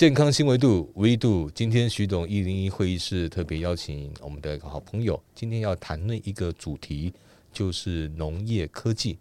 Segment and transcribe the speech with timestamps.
[0.00, 1.50] 健康新维度，维度。
[1.50, 7.12] 今天徐总一零一会议室特别邀请我们的好朋友，今天要谈论一个主题，
[7.52, 9.18] 就是农业科技。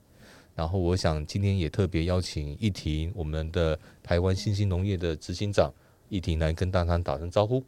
[0.55, 5.69] 然后我想今天也特别邀请一婷，我们的台湾新兴农业的执行长
[6.07, 7.61] 一婷来跟大家打声招呼。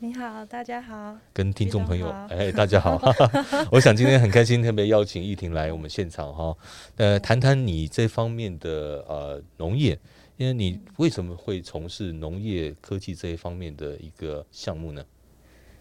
[0.00, 3.00] 你好，大家好，跟听众朋友，哎，大家好。
[3.70, 6.56] 我想今天很开心，特别邀请一婷来我们现场哈，
[6.96, 9.96] 呃，谈谈你这方面的呃农业，
[10.38, 15.04] 因为你为什么会从事农业科技这一方面的一个项目呢？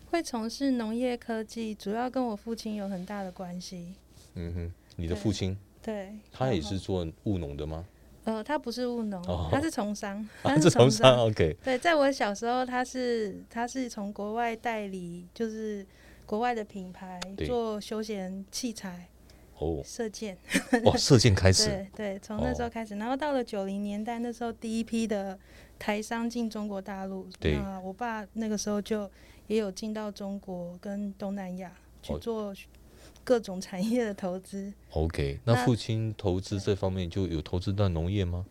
[0.10, 3.94] 会从事农业科技，主要跟我父亲有很大的关系。
[4.34, 7.86] 嗯哼，你的父亲对，他也是做务农的吗？
[8.24, 15.86] 呃，他不是务农，哦他是从商， 啊，他是从商，OK，对，在我小时候，他是他是从国外代理，就是
[16.26, 19.08] 国外的品牌做休闲器材
[19.60, 20.38] 哦，射箭。
[20.84, 22.72] 哇，射箭开始， 对对，从那时候哦。
[22.72, 25.38] 开始，然后到了九零年代，那时候第一批的
[25.80, 27.56] 台商进中国大陆，对。
[27.56, 29.10] 那我爸那个时候就
[29.48, 32.20] 也有进到中国跟东南亚去哦。
[32.20, 32.54] 做
[33.24, 34.72] 各种产业的投资。
[34.92, 38.46] OK，那那父亲投资这方面就有投资到农业吗？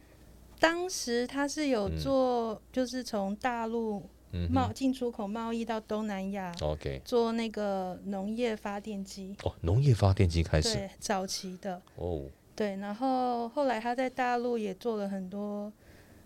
[0.58, 1.98] 当时他是有嗯。
[1.98, 4.02] 做，就是从大陆
[4.50, 6.54] 贸进出口贸易到东南亚。
[6.62, 12.22] ，OK，做那个农业发电机，哦，农业发电机开始，对，早期的，哦，
[12.54, 15.72] 对，然后后来他在大陆也做了很多，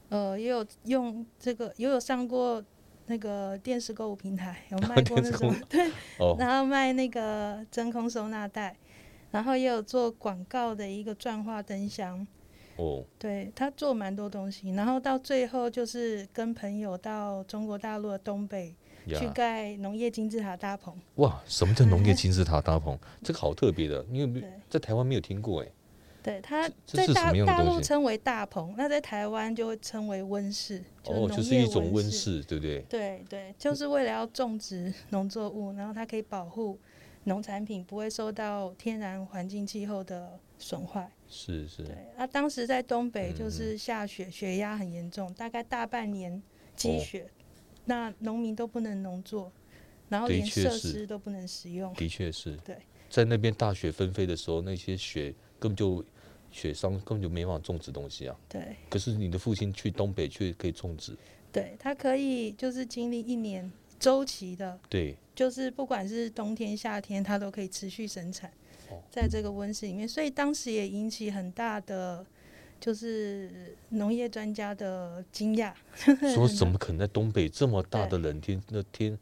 [0.08, 2.62] 呃，也有用这个，也有上过
[3.06, 8.76] 那个电视购物平台，有 卖过那种，对，哦，然后卖那个真空收纳袋，
[9.30, 12.26] 然后也有做广告的一个转化灯箱，
[12.80, 18.74] 哦，对他做蛮多东西，然后到最后就是跟朋友到中国大陆的东北
[19.06, 22.98] 去，盖农业金字塔大棚，哇，什么叫农业金字塔大棚？
[23.22, 24.46] 这个好特别的，你有没有。
[24.70, 25.68] 在台湾没有听过哎。
[26.22, 32.10] 对，它这是什在大大陆称为大棚，那在台湾就会称为温室，哦，就是一种温。
[32.10, 32.80] 室，对不对？
[32.90, 36.78] 对对，就是为了要种植农作物，然后它可以保护
[37.24, 41.10] 农产品不会受到天然环境气候的损坏。
[41.28, 46.40] 是是，对，啊，当时在东北就嗯是下雪，雪压很严重，大概大半年
[46.76, 47.30] 积哦雪，
[47.86, 49.50] 那农民都不能农作，
[50.08, 51.92] 然后连设施都不能使用。
[51.94, 52.56] 的确是。
[52.58, 52.76] 对，
[53.08, 56.04] 在那边大雪纷飞的时候，那些雪根本就
[56.50, 58.36] 雪商根本就没办法种植东西啊。
[58.48, 61.16] 对可是你的父亲去东北却可以种植，
[61.52, 64.76] 对，他可以就是经历一年周期的。
[64.88, 68.52] 对，就是不管是冬天、夏天，他都可以持续生产哦，
[69.10, 72.24] 在这个温室里面，所以当时也引起很大的
[72.78, 75.72] 就是农业专家的惊讶。
[76.34, 79.18] 说怎么 可能在东北这么大的冷天，那天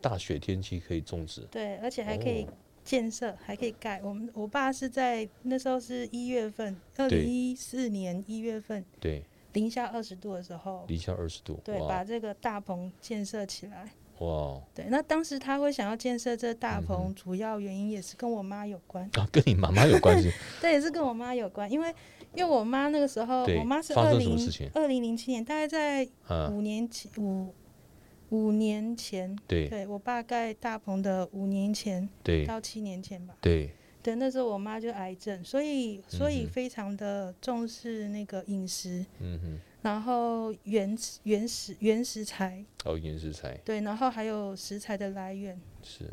[0.00, 1.42] 大雪天气可以种植？
[1.50, 2.52] 对，而且还可以哦
[2.84, 4.00] 建设，还可以盖。
[4.02, 9.24] 我们我爸是在那时候是一月份，二零一四年一月份，对，
[9.54, 13.90] 零下二十度的时候，零下二十度，对，把这个大棚建设起来。
[14.18, 14.60] 哇。
[14.74, 19.04] 对，那当时他会想要建设这大嗯棚，主要原因也是跟我妈有关。
[19.14, 20.30] 啊，跟你妈妈有关系？
[20.60, 21.94] 对也是跟我妈有关，因为
[22.34, 24.36] 因为我妈那个时候，我妈是发二零
[24.74, 26.48] 二零零七年，大概在啊？
[26.50, 27.54] 五年前五
[28.30, 29.68] 五年前，对。
[29.68, 32.44] 对我爸盖大棚的五年前对。
[32.44, 33.34] 到七年前吧。
[33.40, 33.70] 对，
[34.02, 43.56] 对，那时候我妈就癌症，所以所以非常的重视那个饮食，嗯哼，然后原原石原食材，哦，原食材。
[43.64, 45.56] 对，然后还有食材的来源。
[45.80, 46.10] 是。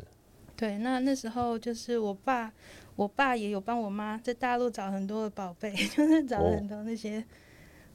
[0.56, 2.52] 对，那那时候就是我爸，
[2.94, 7.24] 我爸也有帮我妈在大陆找很多的宝贝， 就是找很多那些、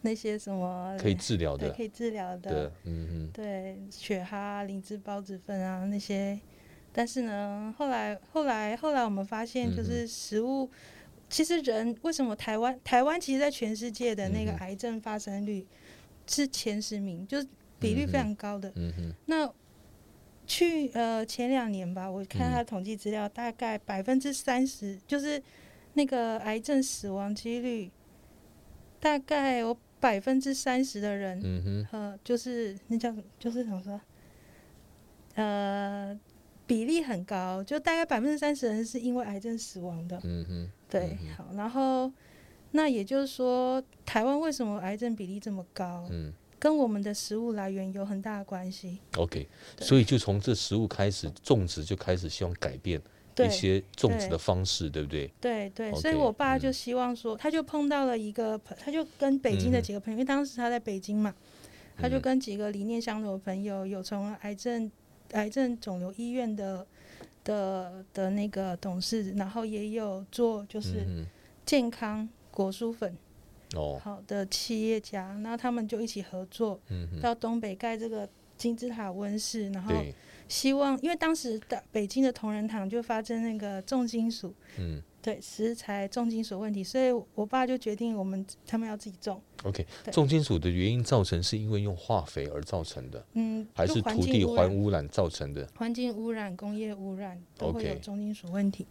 [0.02, 6.38] 那些什么可以治疗的对可以治疗的，嗯，嗯对雪蛤、灵芝孢子粉啊那些。
[6.92, 10.70] 但是呢，后来后来后来我们发现，就嗯是食物，
[11.30, 15.66] 其实人为什么台湾台湾其实在全世界的那个癌症发生率
[16.26, 17.48] 是前十名，就是
[17.80, 18.70] 比率非常高的。
[18.70, 19.54] 哼嗯哼，那
[20.48, 22.54] 去呃前两年吧，我看嗯。
[22.54, 25.42] 他统计资料，大概百分之三十，就是
[25.94, 27.92] 那个癌症死亡几率，
[29.00, 34.02] 大概有百分之三十的人，嗯哼，呃，就是那叫就是怎么说，
[35.36, 36.20] 呃，
[36.66, 40.20] 比例很高，就大概百分之三十人是因为癌症死亡的。
[40.24, 42.12] 嗯哼，对，嗯好，然后
[42.72, 46.08] 那也就是说，台湾为什么癌症比例这么高？
[46.12, 46.34] 嗯。
[46.62, 48.98] 跟我们的食物来源有很大的关系。
[49.16, 49.48] ，OK，
[49.80, 53.02] 所以就从这食物开始种植，就开始希望改变
[53.38, 55.32] 一些种植的方式，对不对？
[55.40, 56.60] 对对所以我爸嗯。
[56.60, 61.34] 就希望说，他就碰到了一个朋，他就跟北京的几个朋友，因为当时他在北京嘛，
[61.98, 64.92] 他就嗯跟几个理念相同的朋友，有从癌症
[65.32, 66.86] 癌症肿瘤医院的
[67.50, 71.26] 的的那个董事，然后也有做就是嗯
[71.66, 73.18] 健康果蔬粉，
[73.76, 78.30] 哦，好的企业家，然后他们就一起合作，嗯，到东北盖这个
[78.60, 79.96] 金字塔温室，然后，
[80.48, 85.02] 希望，因为当时的北京的同仁堂就发生那个重金属，嗯。
[85.22, 95.70] 对食材重金属问题，所以我爸就决定我们他们要自己种，，OK，重金属的原因造成是因为用化肥而造成的，嗯，还是土地环污染造成的？
[95.76, 98.88] 环境污染、工业污染都会有重金属问题。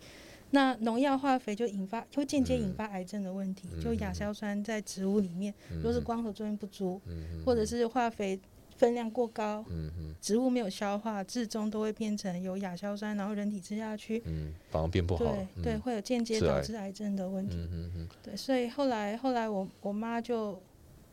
[0.51, 3.67] 那农药化肥就引发，会间接引嗯发癌症的问题。
[3.75, 3.83] 嗯。
[3.83, 7.43] 就亚硝酸在植物里面，如果是嗯光合作用不足，嗯。
[7.47, 8.39] 或者是化肥
[8.79, 17.57] 分量过高，嗯嗯植物没有消化，最终都会变成有亚硝酸，然后人体吃下去，嗯，反而变不好对会有间接导致癌症的问题。
[17.59, 20.63] 嗯嗯嗯，对，所以后来后来我我妈就，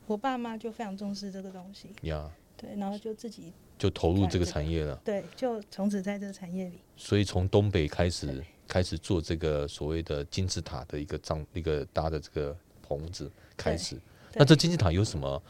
[0.05, 4.95] 我爸妈就非常重视这个东西，呀，对，然后就自己就投入这个改这个产业了。
[5.03, 6.79] 对，就从此在这个产业里。
[6.95, 13.97] 所以从东北开始开始做这个所谓的金字塔的一个帐一个搭的这个棚子开始。
[14.35, 15.41] 那这金字塔有什么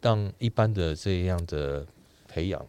[0.00, 1.86] 让一般的这样的
[2.28, 2.64] 培养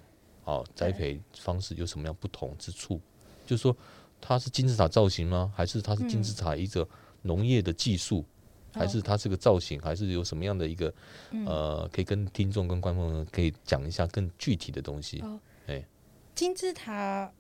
[0.46, 3.00] 哦栽培方式有什么样不同之处？
[3.46, 3.76] 就是说
[4.20, 5.52] 它是金字塔造型吗？
[5.56, 6.88] 还是它是金字塔一个
[7.22, 8.26] 农业的技术？
[8.74, 9.80] 还是它是个造型？
[9.82, 10.94] 还是有什么样的一个
[11.32, 15.20] 嗯呃，可以跟听众跟观众可以讲一下更具体的东西？
[15.22, 15.84] 哦哎
[16.36, 17.32] 金字塔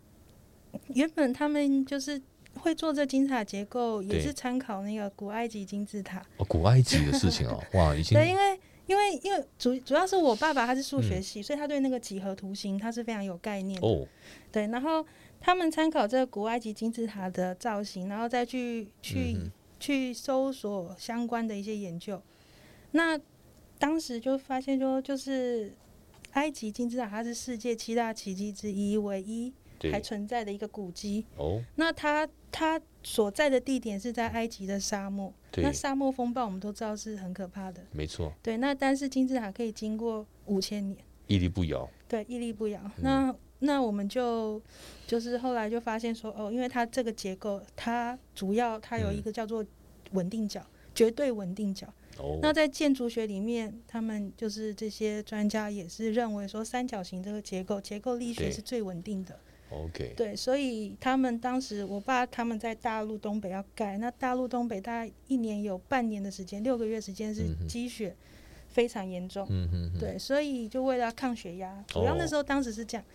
[0.93, 2.21] 原本他们就是
[2.59, 6.19] 会做这金字塔结构，也是参考那个古埃及金字塔。
[6.37, 13.87] 哦，古埃及的事情哦， 哇，已经对，因为因为因为主主要是我爸爸他是数学嗯系，所以他对那个几何图形他是非常有概念的。
[13.87, 14.07] 哦，
[14.51, 15.05] 对，然后
[15.39, 22.19] 他们参考这个古埃及金字塔的造型，然后再去去、嗯去搜索相关的一些研究。
[22.91, 23.19] 那
[23.77, 25.75] 当时就发现说，就是
[26.31, 29.53] 埃及金字塔它是世界七大奇迹之一，唯一
[29.91, 31.25] 还，存在的一个古迹。
[31.37, 35.33] 哦，那它它所在的地点是在埃及的沙漠。
[35.51, 37.81] 对那，沙漠风暴我们都知道是很可怕的。
[37.91, 40.97] 没错，对，那但是金字塔可以经过五千年。
[41.27, 41.89] 屹立不摇。
[42.07, 42.79] 对，屹立不摇。
[42.83, 44.61] 嗯那那我们就
[45.07, 49.65] 就是后来就发现说，哦，因为它这个结构，它主要它有一嗯个叫做
[50.11, 50.61] 稳定角，
[50.93, 51.87] 绝对稳定角。
[52.17, 59.39] 哦，那在建筑学里面，他们就是这些专家也是认为说，三角形这个结构，结构力学是最稳定的。
[59.75, 68.15] OK，对，所以他们当时我爸他们在大陆东北要盖，那大陆东北大概一年有半年的时间，六个月时间是积雪
[68.69, 69.45] 非常严重。
[69.49, 73.05] 嗯哼哼，对，所以就为了要抗血压，主要那哦时候当时是这样，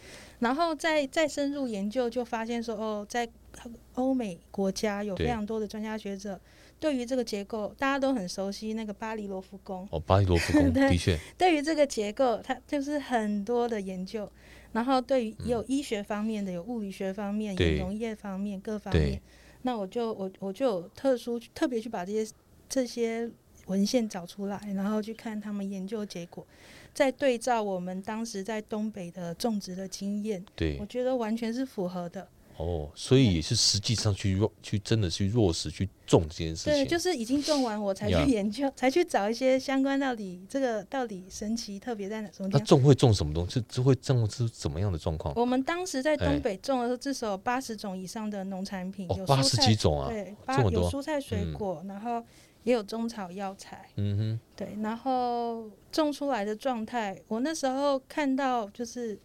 [0.40, 3.28] 然后再再深入研究，就发现说，哦，在
[3.94, 6.40] 欧美国家有非常多的专家学者
[6.78, 14.30] 对于这个结构，大家都很熟悉那个巴黎罗浮宫，哦，巴黎罗浮宫 对的确，对于这个结构，它就是很多的研究，
[14.72, 19.20] 然后对于有医学方面的，有物理学方面，有农业方面各方面，
[19.62, 22.32] 那我就我我就有特殊特别去把这些
[22.68, 23.30] 这些
[23.66, 26.46] 文献找出来，然后去看他们研究结果，
[26.94, 30.78] 再对照我们当时在东北的种植的经验，对。
[30.80, 32.28] 我，觉得完全是符合的。
[32.60, 36.72] 哦，所以也是实际上去弱去真的去落实去种这件事情。
[36.72, 42.60] 对，就是已经种完，我才去研究， 才去找一些相关到底这个到底神奇特别在哪什么地方。
[42.60, 43.60] 那种会种什么东西？
[43.60, 45.34] 这这会种出怎么样的状况？
[45.36, 46.26] 我们当时在哎。
[46.30, 51.52] 东北种的时候，至少有八十种以上的农产品，哦，有八十几种啊，对，八有蔬菜水嗯。
[51.52, 52.24] 果，然后
[52.62, 59.18] 也有中草药材，嗯哼，对，然后种出来的状态，我那时候看到就是，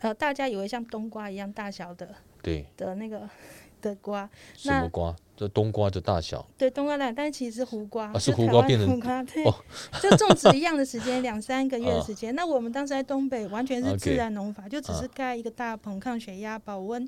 [0.00, 3.28] 呃，大家以为像冬瓜一样大小的对，的那个
[3.82, 5.16] 的瓜，什么瓜？
[5.36, 9.52] 这冬瓜的大小，对，冬瓜大，但其实是胡瓜，啊是台湾胡瓜变成胡瓜，对，哦
[10.00, 12.32] 就种植一样的时间，两三个月的啊时间。
[12.36, 17.04] 那我们当时在东北，完全是自然农法，就只是啊盖一个大棚，抗血压、保温。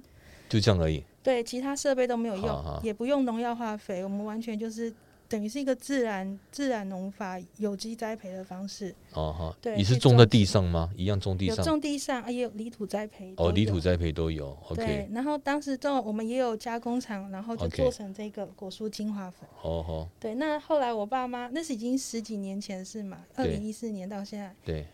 [0.49, 1.05] 就这样而已。
[1.23, 4.93] 对，其他设备都没有用，好好也不用农药化肥，我们完全就是
[5.29, 10.91] 等于是一个自然自然农法有机栽培的方式，哦哈，对你是种在地上吗？
[10.97, 11.65] 一样种地有上？
[11.65, 13.35] 种地上，啊也有泥土栽培。
[13.37, 14.57] 哦，泥土栽培都有。
[14.75, 19.49] 对然后当时种我们也有加工厂，然后就做成这个果蔬精华粉。
[19.63, 24.87] 哦吼，对，那后来我爸妈那是已经十几年前的事嘛，二零一四年到现在，对，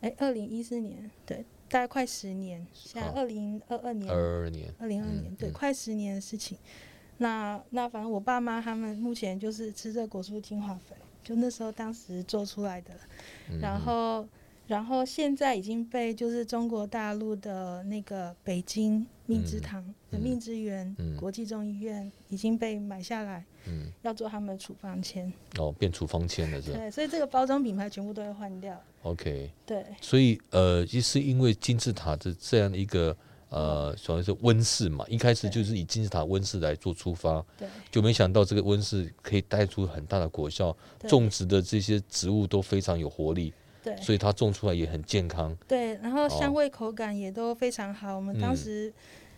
[0.00, 6.56] 哎，二零一四年，对，大概快十年，现在二零二二年，二二年，二零二嗯年，对，嗯快十年的事情。
[7.18, 12.90] 那那反正我爸妈他们目前就是吃这果蔬精华粉，就那时候当时做出来的，
[13.50, 14.26] 嗯然后
[14.66, 29.84] 然后现在已经被就是中国大陆的那个北京命之堂的嗯命之园嗯国际中医院已经被买下来，嗯，要做他们的处方签，哦，变处方签了是吧对，所以这个包装品牌全部都会换掉，？OK，对。
[30.00, 33.16] 所以呃，就是因为金字塔的这样一个
[33.54, 37.68] 呃，主要是温室嘛，一开始就是以金字塔温室来做出发，对。
[37.88, 43.96] 就没想到这个温室可以带出很大的果效，种植的这些植物都非常有活力，对。
[43.98, 45.56] 所以它种出来也很健康。
[45.68, 46.28] 对，然后哦。
[46.28, 48.16] 香味口感也都非常好。
[48.16, 48.56] 我们当嗯。
[48.56, 48.92] 时、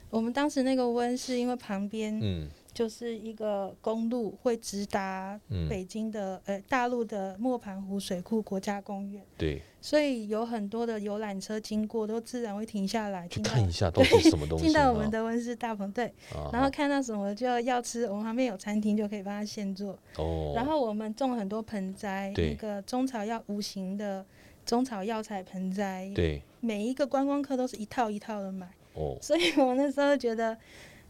[0.08, 14.66] 我们当时那个温室，因为旁边嗯就是一个公路，会直达嗯，北京的、呃大陆的磨盘湖水库国家公园，对，所以有很多的游览车经过，都自然会停下来看一下到底是什么东西。
[14.66, 16.04] 进到我们啊的温室大棚对，
[16.34, 16.50] 啊。
[16.52, 19.98] 然后看到什么就要吃，我们旁边有餐厅就可以帮他现做。
[20.18, 22.50] 哦，然后我们种很多盆栽，对。
[22.50, 24.22] 那个中草药无形的
[24.66, 26.42] 中草药材盆栽，对。
[26.60, 30.58] 每一个观光客都是一套一套的买，哦，所以我那时候觉得。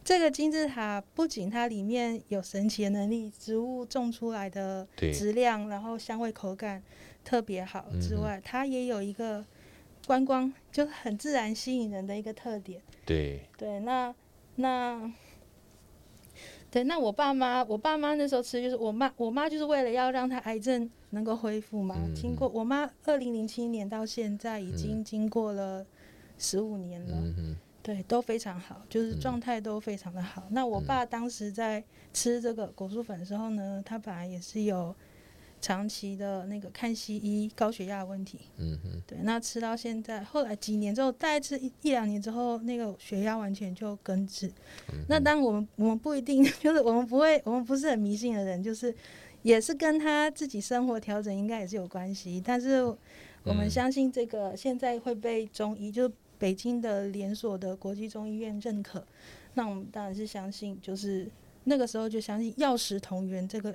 [0.06, 6.80] 这个金字塔不仅它里面有神奇的能力，植物种出来的质量，然后香味口感
[7.24, 9.44] 特别好之外，它也有一个
[10.06, 12.80] 观光就很自然吸引人的一个特点。
[13.04, 14.14] 对对，那
[14.54, 15.12] 那
[16.70, 21.96] 对，那我爸妈，我爸妈那时候吃就是我妈，我妈就是为了要让他癌症能够恢复嘛。
[21.98, 25.84] 嗯经过我妈二零零七年到现在已经经过了
[26.38, 27.16] 十五年了，
[27.86, 30.42] 对，都非常好，就是嗯状态都非常的好。
[30.50, 31.80] 那我爸当时在
[32.12, 34.92] 吃这个果蔬粉的时候呢，他本来也是有
[35.60, 44.48] 长期的那个看西医高血压的问题，嗯哼对，那吃到现在，后来几年之后，大概吃一一两年之后，那个血压完全就根治。
[44.92, 48.92] 嗯那当然我们我们不一定， 就是我们不会，我们不是很迷信的人，就是
[49.42, 52.42] 也是跟他自己生活调整应该也是有关系。
[52.44, 52.82] 但是
[53.44, 59.04] 我们嗯相信这个现在会被中医，就是北京的连锁的国际中医院认可。
[59.54, 61.26] 那我们当然是相信，就是
[61.64, 63.74] 那个时候就相信药食同源这个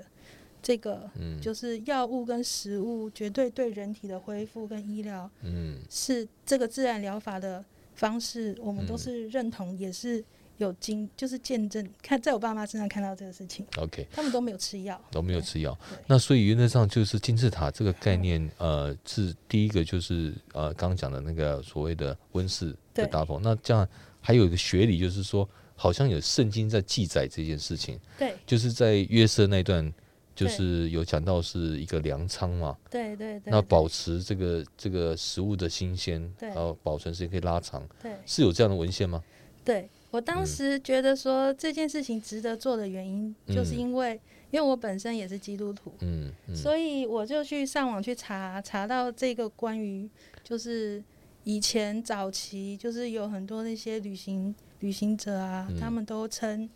[0.62, 1.40] 这个嗯。
[1.42, 5.80] 就是药物跟食物绝对对人体的恢复跟医疗嗯。
[5.90, 7.64] 是这个自然疗法的
[7.96, 8.98] 方式，我们都嗯。
[8.98, 10.24] 是认同，也是
[10.64, 15.78] 有经就是见证，看在我爸妈身上看到这个事情，，OK，他们都没有吃药，都没有吃药。
[16.08, 23.08] 那所以原则上就是金字塔这个概念，呃，是第一个就是呃刚刚讲的那个所谓的温室的对。
[23.08, 23.42] 大棚。
[23.42, 23.88] 那这样
[24.20, 28.36] 还有一个学理，就是说好像有圣经在记载这件事情，对。
[28.46, 29.92] 就是在约瑟那段，
[30.36, 36.50] 就是有讲到是一个粮仓嘛，对对对，那保持这个这个食物的新鲜，对。
[36.50, 38.14] 然后保存时间可以拉长，对。
[38.26, 39.24] 是有这样的文献吗？
[39.64, 40.46] 对，我当嗯。
[40.46, 44.20] 时觉得说这件事情值得做的原因，就是嗯因为
[44.52, 46.56] 因为我本身也是基督徒，嗯嗯。
[46.56, 50.10] 所以我就去上网去查，查到这个关于
[50.44, 51.04] 就是
[51.46, 55.80] 以前早期就是有很多那些旅行旅行者啊，嗯。
[55.80, 56.70] 他们都称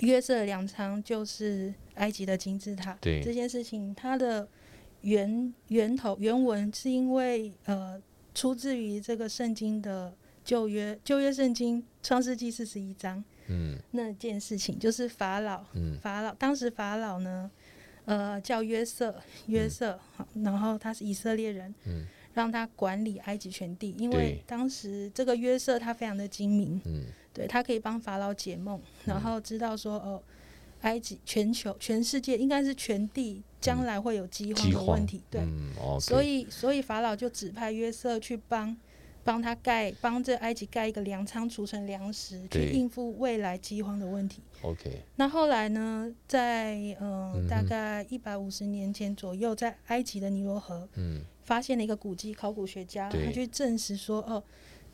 [0.00, 2.96] 约瑟两仓就是埃及的金字塔。
[3.00, 3.22] 对。
[3.22, 4.46] 这件事情，它的
[5.00, 8.00] 源源头原文是因为呃
[8.34, 10.12] 出自于这个圣经的
[10.48, 13.22] 旧约旧约圣经创世纪四十一章。
[13.48, 13.78] 嗯。
[13.90, 15.98] 那件事情，就是法老嗯。
[16.00, 17.50] 法老当时法老呢，
[18.06, 19.14] 呃，叫约瑟，
[19.48, 22.06] 约瑟，好，然后他是以色列人，嗯。
[22.32, 24.18] 让他管理埃及全地，因对。
[24.18, 27.04] 为当时这个约瑟他非常的精明，嗯。
[27.34, 30.22] 对他可以帮法老解梦，然后知道说哦，
[30.80, 38.74] 埃及全球全世界应该是全地将来会有饥荒的问题，对，嗯所以所以法老就指派约瑟去帮。
[39.28, 42.70] 帮他盖，帮这埃及盖一个粮仓，储存粮食，去对。
[42.70, 44.40] 应付未来饥荒的问题。
[44.62, 51.20] OK，那后来呢，在呃、嗯大概一百五十年前左右，在埃及的尼罗河嗯。
[51.44, 54.42] 发现了一个古迹，考古学家他去证实说，哦，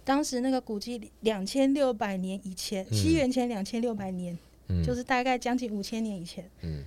[0.04, 2.92] 当时那个古迹两千六百年以前，嗯。
[2.92, 4.36] 西元前两千六百年，
[4.66, 6.82] 嗯，就是大概将近五千年以前，嗯。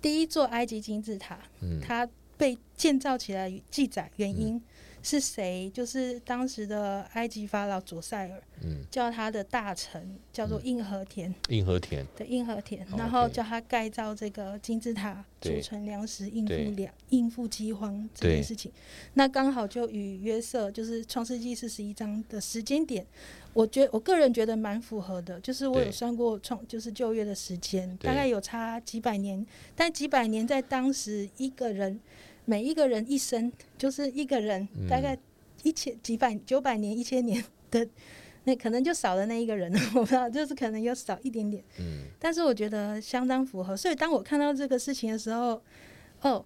[0.00, 1.80] 第一座埃及金字塔，嗯。
[1.80, 4.60] 它被建造起来，记载原因
[5.02, 5.70] 是谁？
[5.74, 11.34] 就是当时的埃及法老佐塞尔嗯，叫他的大臣叫做印和田。
[11.48, 18.70] 硬和田，对硬和田，哦然后叫他盖造这个金字塔，储存粮食，应付粮，应付饥荒这件事情。
[19.14, 23.04] 那刚好就与约瑟就是创世纪四十一章的时间点，
[23.52, 25.40] 我觉我个人觉得蛮符合的。
[25.40, 29.44] 就是我有算过创，就是旧约的时间，大概有差几百年，
[29.74, 31.98] 但几百年在当时一个人
[32.44, 35.18] 每一个人一生就是一个人，嗯大概
[35.62, 37.86] 一千几百九百年一千年的。
[38.44, 41.62] 那可能就少了那一个人， 我不知道，就是可能有少一点点。
[41.78, 43.76] 嗯但是我觉得相当符合。
[43.76, 45.62] 所以当我看到这个事情的时候，
[46.22, 46.44] 哦，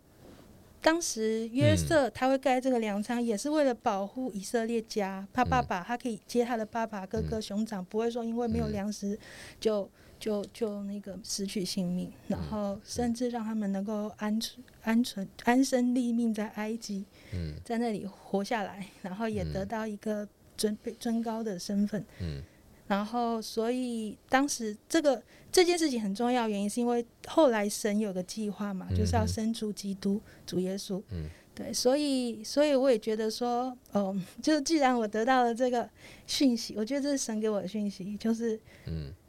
[0.83, 9.19] 当时约嗯瑟他会盖这个粮仓，也是为了保护以色列家，他爸爸他可以接他的爸爸、哥哥、兄长，不会说因为没有嗯粮食
[9.59, 9.91] 就
[10.27, 17.55] 就就那个失去性命，然后甚至让他们能够安存、安存、安身立命在埃及，嗯。
[17.65, 19.53] 在那里活下来，然后也嗯。
[19.53, 22.05] 得到一个尊被尊高的身份。
[22.21, 22.43] 嗯。
[22.89, 31.01] 然后所以当时这个这件事情很重要，原因是因为后来神有个计划嘛，就是要生出基督主耶稣。
[31.13, 31.31] 嗯。
[31.55, 35.89] 对，所以所以我也觉得说，哦， 就是既然我得到了这个
[36.27, 39.13] 讯息，我觉得这是神给我的讯息，就是嗯。
[39.13, 39.26] 我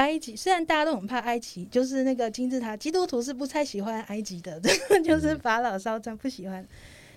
[0.00, 4.58] 埃及虽然大家都很怕埃及，就是那个金字塔，基督徒是不太喜欢埃及的，
[5.04, 6.66] 就是法老烧砖不喜欢。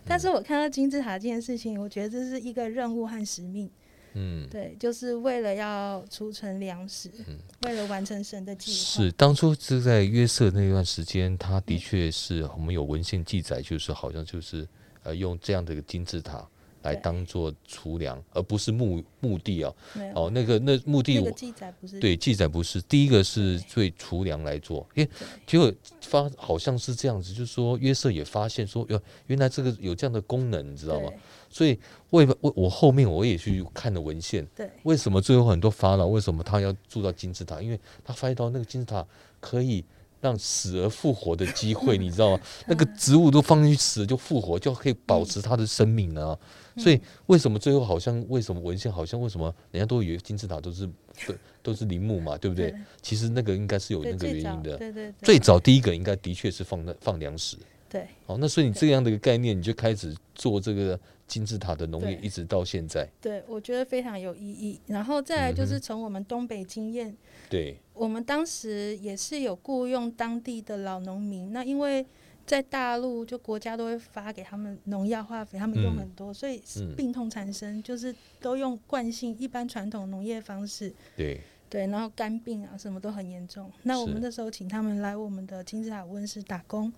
[0.06, 3.72] 但是我看到金字塔这件事情，我觉得这是一个任务和使命，
[4.16, 8.78] 嗯，对，就是为了要储存粮食，嗯为了完成神的计划。
[8.78, 14.68] 是当初是在约瑟那段时间，他的确是我们有文献记载，就是好像就是
[15.04, 16.46] 呃用这样的一个金字塔
[16.84, 19.74] 来当做储粮，而不是墓墓地啊。
[20.14, 25.10] 哦，那个那墓地记载不是对记载不是第一个是最储粮来做，因为
[25.48, 31.10] 结果发好像是这样子，就是说约瑟也发现说，哟，原来这个有这样的功能，你知道吗？
[31.50, 34.70] 所以为我我后面我也去看了文献，对。
[34.84, 37.62] 为什么最后很多法老为什么他要住到金字塔？
[37.62, 39.06] 因为他发现到那个金字塔
[39.40, 39.86] 可以
[40.24, 42.40] 让死而复活的机会， 你知道吗？
[42.66, 46.36] 那个植物都放进去死了就复活，就可以保持它的生命啊。
[46.78, 50.88] 所以为什么最后好像为什么文献好像为什么人家都以为金字塔都是
[51.28, 52.74] 都都是陵墓嘛，对不对？
[53.02, 54.78] 其实那个应该是有那个原因的。
[54.78, 57.58] 对对对最早第一个应该的确是放那放粮食。
[57.94, 63.08] 对哦，那所以你这样的一个概念，你就开始做这个金字塔的农业，一直到现在。
[63.22, 64.80] 对，我觉得非常有意义。
[64.88, 67.16] 然后再来就是从我们东北经验，
[67.48, 71.54] 对，我们当时也是有雇佣当地的老农民。
[71.54, 72.04] 那因为
[72.48, 80.92] 在大陆，就国家都会发给他们农药、化肥，他们用嗯很多，所以嗯病痛产生，就是都用惯性一般传统农业方式。
[81.16, 83.72] 对，对，然后肝病啊什么都很严重。
[83.84, 86.94] 那我们那时候请他们来我们的金字塔温室打工，哦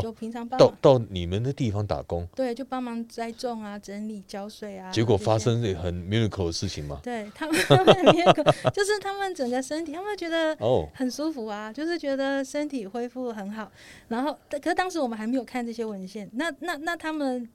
[0.00, 4.90] 就平常帮到，到你们的地方打工，对，就帮忙栽种啊、整理、浇水啊。
[4.90, 7.00] 结果发生了很 miracle 的事情嘛？
[7.02, 13.70] 对他们，他们很严格，就是他们整个身体，他们觉得哦，很舒服啊，就是觉得身体恢复很好。
[14.08, 16.30] 然后，可是当时我们还没有看这些文献。
[16.34, 17.48] 那那那他们，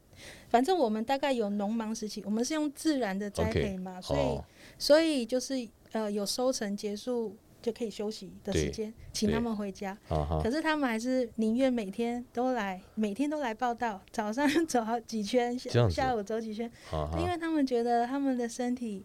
[0.49, 4.43] 反正我们大概有农忙时期，我们是用自然的栽培嘛所以哦，
[4.77, 7.35] 所以就是呃有收成结束
[7.67, 9.97] 就可以休息的时间，请他们回家。
[10.41, 16.71] 可，是他们还是宁愿每天都来，每天都来报道，早上走好几圈， 下下午走几圈，
[17.19, 19.03] 因为他们觉得他们的身体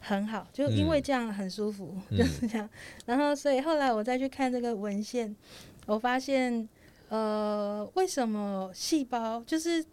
[0.00, 2.18] 很好，就因为嗯这样很舒服，嗯。
[2.18, 2.68] 就是这样。
[3.06, 5.36] 然后，所以后来我再去看这个文献，
[5.86, 6.68] 我发现，
[7.10, 9.84] 呃，为什么细胞就是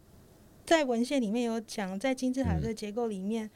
[0.66, 3.48] 在文献里面有讲，在金字塔嗯这个结构里面，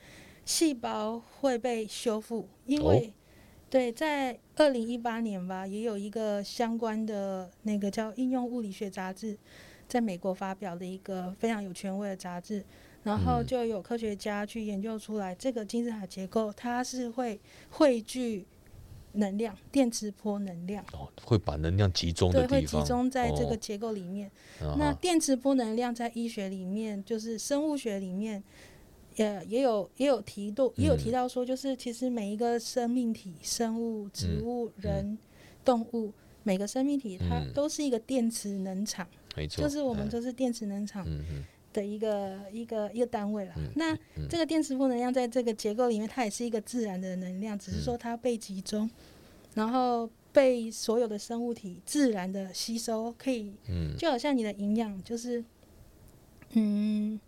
[0.46, 2.90] 细胞会被修复，因哦。
[2.90, 3.12] 为、
[3.72, 9.34] 对，在二零一八年吧，也有一个相关的那个叫《应用物理学杂志》
[9.88, 12.66] 在美国发表的一个非常有权威的杂志，
[13.04, 13.48] 然后嗯。
[13.48, 18.46] 就有科学家去研究出来，这个金字塔结构它是会汇聚
[19.14, 23.58] 能量，电磁波能量，哦，会把能量集中对，会的地方，集中在这个哦。
[23.58, 24.30] 结构里面。
[24.78, 28.44] 那电磁波能量在医学里面，就是生物学里面，
[29.16, 31.14] 也也有也有提到，也有提嗯。
[31.14, 35.18] 到说，就是其实每一个生命体，生物、植嗯物、人、
[35.66, 37.54] 动物，每个生命体它嗯。
[37.54, 40.10] 都是一个电磁能场，没错，就是我们嗯。
[40.10, 41.06] 都是电磁能场
[41.74, 43.54] 的一个一个一个单位啦。
[43.58, 43.70] 嗯。
[43.76, 44.28] 那嗯。
[44.30, 47.84] 这个电磁波能量在这个结构里面，它也是一个自然的能量，只是嗯。
[47.84, 48.90] 说它被集中，
[49.54, 53.96] 然后被所有的生物体自然的吸收，可以嗯。
[53.98, 55.44] 就好像你的营养，就是，
[56.54, 57.20] 嗯，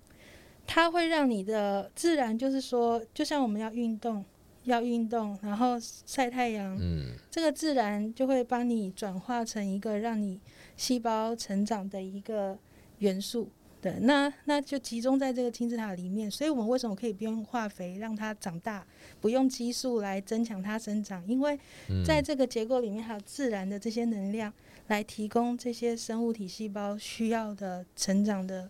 [0.65, 4.23] 它会让你的自然，就是说，就像我们要运动，
[4.63, 10.39] 要运动，然后晒太阳，嗯这个自然就会帮你转化成一个让你
[10.77, 12.57] 细胞成长的一个
[12.99, 13.49] 元素。
[13.81, 18.87] 对，那那就集中在这个金字塔里面，所以我们为什么可以不用化肥让它长大，
[19.19, 21.21] 不用激素来增强它生长？
[21.27, 24.53] 因为嗯，在这个结构里面，还有自然的这些能量
[24.87, 28.69] 来提供这些生物体细胞需要的成长的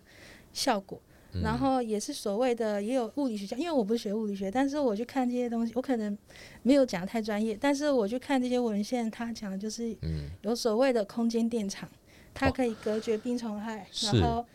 [0.51, 0.99] 效果。
[1.33, 1.41] 嗯。
[1.41, 6.17] 然后也是所谓的，也有物理学家，因为我不是学物理学，但是我去看这些东西，我可能
[6.61, 10.29] 没有讲得太专业，但是我去看这些文献，他讲的就是嗯。
[10.41, 11.89] 有所谓的空间电场，
[12.33, 14.45] 它哦可以隔绝病虫害，是然后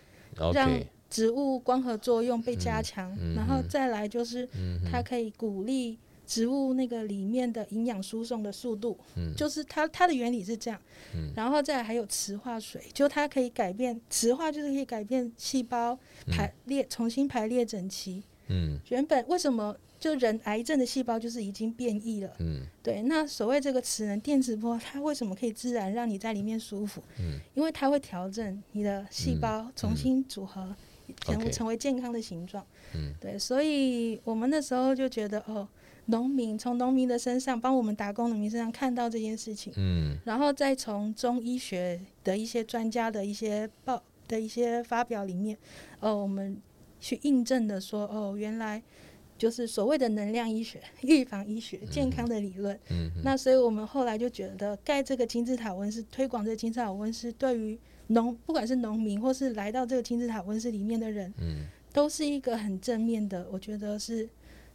[0.52, 0.70] 让
[1.08, 4.46] 植物光合作用被加强，嗯然后嗯再来就是
[4.90, 9.34] 它可以鼓励植物那个里面的营养输送的速度，嗯。
[9.34, 10.78] 就是它它的原理是这样，
[11.14, 11.32] 嗯。
[11.34, 15.98] 然后再来还有磁化水，就它可以改变磁化，就是可以改变细胞
[16.30, 18.22] 排列、重新排列整齐。
[18.48, 18.78] 嗯。
[18.90, 22.30] 原本为什么就人癌症的细胞就是已经变异了？
[22.40, 22.60] 嗯。
[22.82, 27.02] 对，那所谓这个磁能电磁波，它为什么可以自然让你在里面舒服？
[27.18, 27.40] 嗯。
[27.54, 30.76] 因为它会调整你的细胞重新组合，
[31.20, 32.64] 成成为健康的形状。
[32.94, 33.14] 嗯。
[33.18, 35.66] 对，所以我们那时候就觉得哦，
[36.08, 40.18] 农民从农民的身上，帮我们打工农民身上看到这件事情，嗯。
[40.24, 45.56] 然后再从中医学的一些专家的一些报的一些发表里面，
[46.00, 46.60] 哦，我们
[47.00, 48.82] 去印证的说，哦，原来
[49.38, 52.74] 就是所谓的能量医学、预防医学、健康的理论。
[52.90, 61.66] 嗯嗯那所以我们后来就觉得盖这个金字塔温室，推广这个金字塔温室，对于农不管是农民或是来到这个金字塔温室里面的人，嗯。
[61.90, 64.28] 都是一个很正面的，我觉得是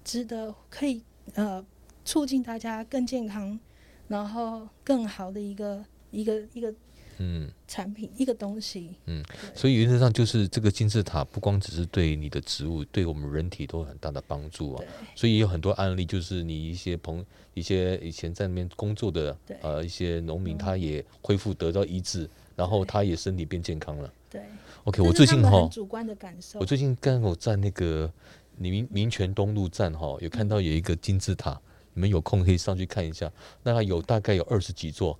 [0.03, 1.01] 值得可以
[1.35, 1.65] 呃
[2.05, 3.59] 促进大家更健康，
[4.07, 6.73] 然后更好的一个一个一个
[7.19, 8.95] 嗯，产品一个东西。
[9.05, 9.23] 嗯
[9.55, 14.83] 所以原则上就是这个金字塔不光只是对你的植物，对我们人体都有很大的帮助啊。
[15.15, 24.11] 所以有很多案例，就是你一些朋一些以前在那边工作的呃一些农民，嗯他也恢复得到医治，然后他也身体变健康了。
[24.29, 24.41] 对
[24.85, 26.65] OK，我最近哈主观的感受我。
[26.65, 28.11] 最近刚好在那个
[28.57, 31.59] 你民民权东路站哈，有看到有一个金字塔，
[31.93, 33.31] 你们有空可以上去看一下。
[33.63, 35.19] 那有大概有二十几座，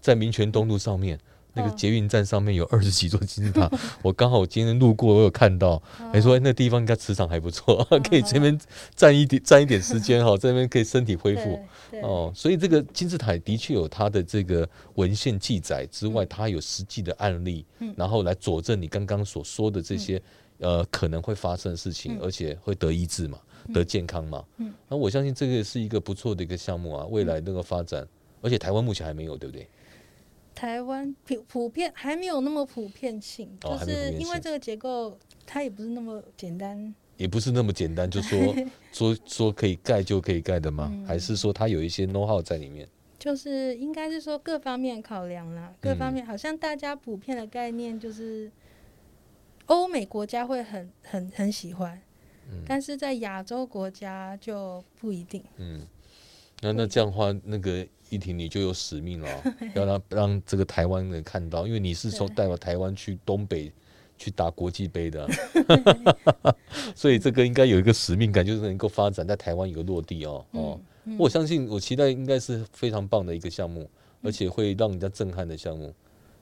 [0.00, 1.18] 在民权东路上面。
[1.54, 3.70] 那个哦捷运站上面有二十几座金字塔，
[4.02, 5.82] 我刚好今天路过，我有看到，
[6.12, 8.58] 还说、哎那地方应该磁场还不错， 可以这边
[8.94, 11.60] 站一点 站一点时间哈，这边可以身体恢复。
[12.02, 17.92] 哦，所以这个金字塔的确有它的这个文献记载之外，它有实际的案例，嗯。
[17.96, 20.20] 然后来佐证你刚刚所说的这些、
[20.58, 22.18] 呃可能会发生的事情，嗯。
[22.22, 23.38] 而且会得医治嘛，
[23.74, 24.44] 得健康嘛。
[24.58, 24.72] 嗯。
[24.88, 28.06] 那我相信这个是一个不错的一个项目啊，未来那个发展，
[28.40, 29.68] 而且台湾目前还没有，对不对？
[30.60, 36.94] 台湾普普遍还没有那么普遍性，哦就是因为这个结构它也不是那么简单。
[37.16, 38.54] 也不是那么简单，就说
[38.92, 40.90] 说说可以盖就可以盖的吗？
[40.92, 42.86] 嗯还是说它有一些 know how 在里面？
[43.18, 48.50] 就是应该是说各方面考量啦，各嗯方面好像大家普遍的概念就是，
[49.66, 51.98] 欧美国家会很很很喜欢，
[52.50, 55.42] 嗯但是在亚洲国家就不一定。
[55.56, 55.86] 嗯，
[56.60, 63.72] 那那这样的话，那个议婷你就有使命了 哦、要让让这个台湾人看到，因为你是从代表台湾去东北
[64.18, 66.54] 去打国际杯的啊、
[66.94, 70.78] 所以这个应该有一个使命感，就是能够发展在台湾有个落地哦哦。
[70.78, 73.88] 嗯嗯我相信，我期待应该是非常棒的一个项目，
[74.22, 75.92] 而且会让人家震撼的项目，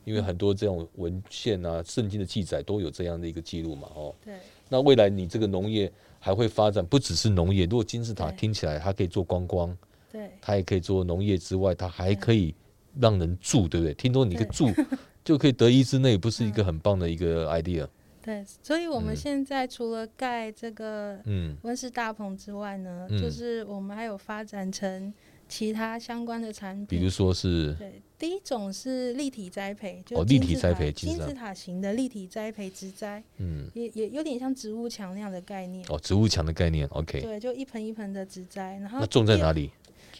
[0.04, 4.12] 因为很多这种文献啊、圣经的记载都有这样的一个记录嘛哦。
[4.24, 4.34] 对
[4.68, 7.64] 那未来你这个农业还会发展，不只是农业。
[7.66, 9.74] 如果金字塔听起来它可以做观光，
[10.18, 10.30] 对。
[10.40, 12.54] 它也可以做农业之外，它还可以
[12.98, 13.94] 让人住，对不对？
[13.94, 14.68] 听说你个住
[15.24, 17.86] 就可以得一之内，不是一个很棒的一个 idea？
[18.22, 19.16] 对，所以我们嗯。
[19.16, 21.56] 现在除了盖这个嗯。
[21.62, 23.20] 温室大棚之外呢，嗯。
[23.20, 25.12] 就是我们还有发展成
[25.48, 33.70] 其他相关的产品，比如说是对，第一种是立体栽培，就哦立体栽培金字塔金字塔型的立体栽培植栽，嗯。
[33.72, 35.82] 也也有点像植物墙那样的概念。
[35.88, 39.70] 哦植物墙的概念，OK，对，就一盆一盆的植栽，然后那种在哪里？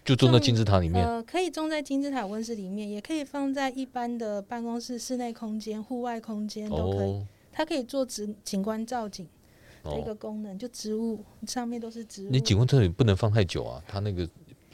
[0.09, 1.05] 就种在金字塔里面。
[1.07, 7.11] 呃，可以种在金字塔温室里面，也可以放在一般的办公室、室内空间、户外空间都可以。
[7.11, 9.27] 哦它可以做景景观造景
[9.83, 12.31] 的一哦，个功能，就植物上面都是植物。
[12.31, 14.29] 你景观这里不能放太久啊，它那个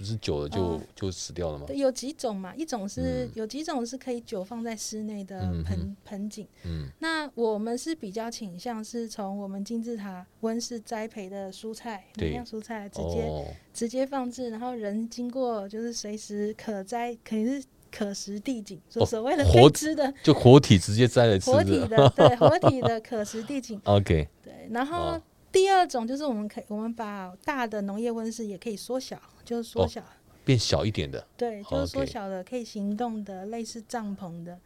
[0.05, 1.65] 不是久了就哦就死掉了吗？
[1.67, 6.47] 对，有几种嘛，一种是、嗯有几种是可以久放在室内的嗯盆、哼盆景。
[6.65, 22.09] 嗯那我们是比较倾向是从我们金字塔温室栽培的蔬菜，对能量蔬菜直接、哦直接放置，然后人经过就是随时可摘，肯定是可食地景，所哦所谓的活吃的就活体直接摘来吃活体的。
[22.11, 24.53] 对活体的可食地景， OK，对。
[24.71, 25.23] 然后哦
[25.55, 30.03] 第二种就是我们可以我们把大的农业温室也可以缩小，就是缩哦小，
[30.45, 31.25] 变小一点的。
[31.37, 34.59] 对，就是缩小的可以行动的，类似帐篷的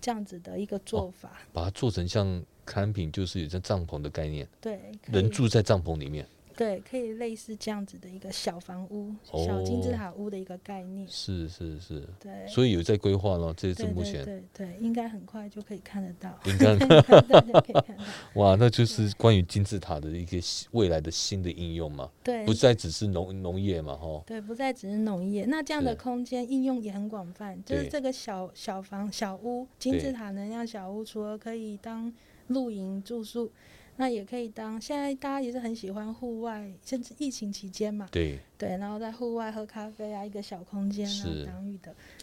[0.00, 6.24] 这样子的一个做法，把它做成像产品，就是有像帐篷的概念，对，人住在帐篷里面。
[6.58, 11.06] 对，可以类似这样子的一个小房屋、哦小金字塔屋的一个概念。
[11.08, 16.36] 是是是，对，所以有在规划了，这是目前对对，应该很快就可以看得到。
[16.46, 18.04] 应该 可以看到。
[18.34, 20.36] 哇，那就是关于金字塔的一个
[20.72, 24.20] 未来的新的应用嘛，对，不再只是农农业嘛，哈。
[24.26, 27.56] 对，不再只是农业，那这样的空间应用也很广泛。
[27.64, 32.12] 就是这个小小房、小屋、金字塔能量小屋，除了可以当
[32.48, 33.52] 露营住宿，
[34.00, 41.52] 那也可以当现在大家也是很喜欢户外，甚至疫情期间嘛，对，对，然后在户外喝咖啡啊，一个小空间啊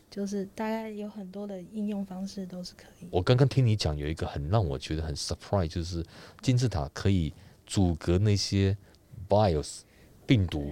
[0.09, 3.07] 就是大概有很多的应用方式都是可以。
[3.11, 6.01] 我刚刚听你讲有一个很让我觉得很 surprise，就是
[6.41, 7.33] 金字塔可以
[7.65, 8.77] 阻隔那些
[9.27, 9.81] bios
[10.25, 10.71] 病毒，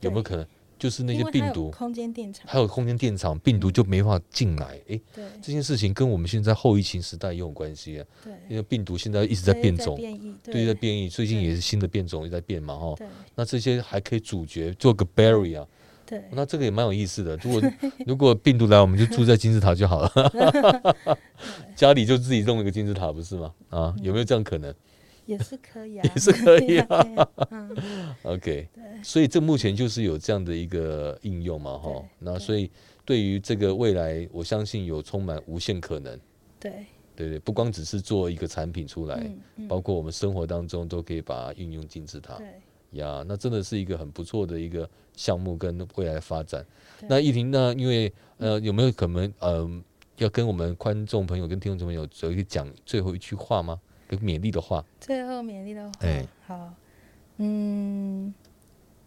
[0.00, 0.46] 有没有可能？
[0.86, 4.80] 就是那些病毒，空间电场，还有空间电场，病毒就没法进来。
[4.86, 5.24] 诶，对。
[5.42, 12.94] 这件事情跟我们现在后疫情时代也有关系啊，对，因为病毒现在一直在变种，变异，对，对在变异，最近也是新的变种也在变嘛，哈。
[13.34, 15.66] 那这些还可以阻绝，做个 barrier，
[16.06, 16.22] 对。
[16.30, 17.36] 那这个也蛮有意思的。
[17.42, 17.62] 如果
[18.06, 20.96] 如果病毒来，我们就住在金字塔就好了，
[21.74, 23.52] 家里就自己弄一个金字塔，不是吗？
[23.70, 24.72] 啊，有没有这样可能
[25.28, 27.28] 也是可以啊，也是可以啊？
[28.22, 28.84] OK，对。
[29.02, 32.70] 所以这目前就是有这样的一个应用嘛，哈那所以
[33.04, 36.18] 对于这个未来，我相信有充满无限可能，
[36.60, 42.34] 对，对对，不光只是做一个产品出来，嗯嗯，包括我们生活当中都可以把它运用金字塔。
[42.36, 42.46] 对。
[42.92, 46.64] 呀，那真的是一个很不错的一个项目跟未来发展。
[47.08, 49.68] 那依婷，那因为呃，有没有可能呃，
[50.18, 53.78] 要跟我们观众朋友跟听众朋友有一个讲最后一句话吗？
[54.08, 54.84] 一个勉励的话。
[55.00, 56.26] 最后勉励的话，哎。
[56.46, 56.74] 好，
[57.38, 58.32] 嗯，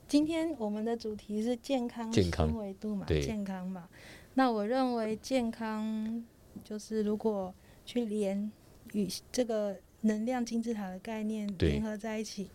[0.08, 2.48] 今天我们的主题是健康健康。
[2.48, 3.22] 新维度嘛，对。
[3.22, 3.88] 健康嘛。
[4.34, 6.24] 那我认为健康
[6.64, 7.54] 就是如果
[7.86, 8.52] 去连
[8.94, 11.70] 与这个能量金字塔的概念对。
[11.72, 12.50] 联合在一起，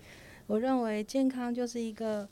[0.47, 2.29] 我认为健康就是一个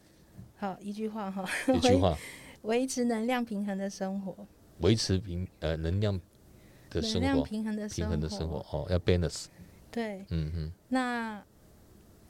[0.56, 2.16] 好一句话哈，一句话，
[2.62, 4.34] 维持能量平衡的生活，
[4.80, 6.20] 维持平呃能量
[6.90, 9.46] 的能生活，量平衡的平衡的生活活，哦，要 balance。
[9.92, 10.24] 对。
[10.30, 11.44] 嗯哼，那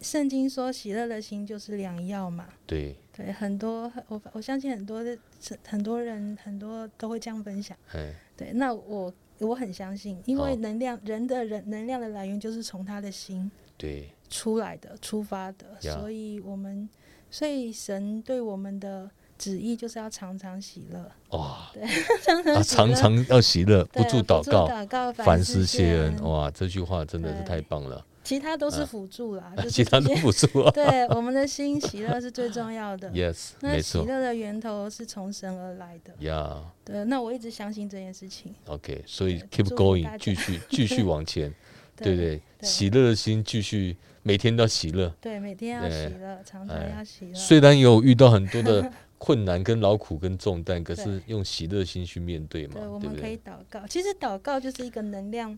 [0.00, 5.16] 圣经说喜乐的心就是良药嘛，对，对，很多我我相信很多的
[5.64, 7.76] 很多人很多都会这样分享。
[7.92, 13.48] 哎，对，那我我很相信，因为能量人的人能量的来源就是从他的心
[13.78, 16.88] 对，出来的、出发的，所以我们
[17.30, 19.08] 所以神对我们的
[19.42, 21.68] 旨意就是要常常喜乐，哇，
[22.22, 26.22] 常啊，常常要喜乐，不住祷告，祷告，凡事谢恩。
[26.22, 30.70] 哇，这句话真的是太棒了，其他都是啊辅助啦，就其他都辅助啊。
[30.70, 33.10] 对我们的心喜乐是最重要的。
[33.12, 36.62] Yes，那没错喜乐的源头是从神而来的，呀。
[36.84, 41.52] 对，那我一直相信这件事情，OK，所以 keep going，继续继续往前，
[41.98, 42.68] 对不对对？
[42.68, 45.12] 喜乐的心继续，每天都要喜乐。
[45.20, 48.88] 对，每天要喜乐，常常哎要喜乐，虽然有遇到很多的
[49.22, 53.52] 困难、跟劳苦、跟重担，可是用喜乐心去面对嘛对，，我们可以对？
[53.52, 53.86] 祷告。
[53.86, 55.56] 其实祷告就是一个能量，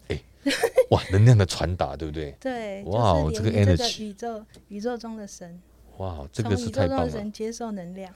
[0.91, 2.37] 哇， 能量的传达，对不对？
[2.39, 5.59] 对，哇哦这个 energy 宇宙宇宙中的神，
[5.97, 7.11] 哇，这个是太棒了！
[7.11, 8.13] 神接受能量，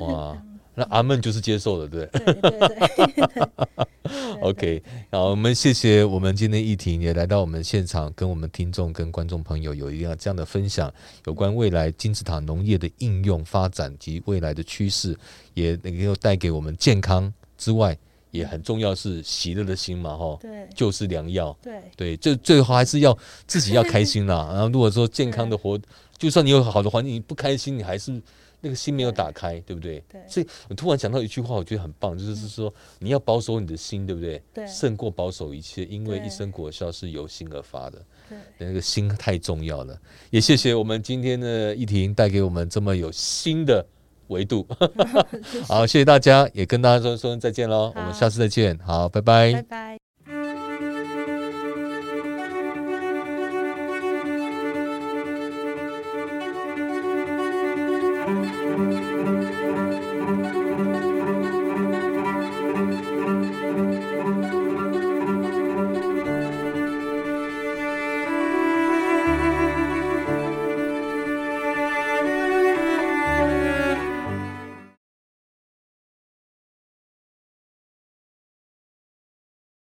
[0.00, 0.42] 哇，
[0.76, 3.86] 那阿门就是接受了，对不对对对？
[4.42, 10.92] OK，好，我们谢谢我们今天议题也来到我们现场，跟我们听众跟观众朋友有一个这样的分享，
[11.24, 15.18] 有关未来金字塔农业的应用发展及未来的趋势，
[15.54, 17.96] 也能够带给我们健康之外，
[18.30, 21.56] 也很重要是喜乐的心嘛，哈，对就是良药。
[21.62, 24.50] 对对，最最后还是要自己要开心啦。
[24.52, 25.80] 然后如果说健康的活，
[26.18, 28.20] 就算你有好的环境，你不开心，你还是
[28.66, 30.02] 那个心没有打开，对不对？
[30.10, 34.42] 对所以我突然想到一句话，我觉得很棒，就是说你要保守你的心，对不对？
[34.52, 38.04] 对胜过保守一切，因为一生果效是由心而发的。
[38.28, 39.96] 对，那个心太重要了。
[40.30, 43.86] 也谢谢我们今天的议题带给我们这么有新的
[44.26, 44.66] 维度。
[45.68, 47.92] 好，谢谢大家，也跟大家说说再见喽。
[47.94, 48.76] 我们下次再见。
[48.80, 50.05] 好，拜拜拜拜。